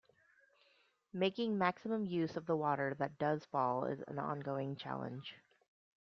[1.13, 5.35] Making maximum use of the water that does fall is an ongoing challenge.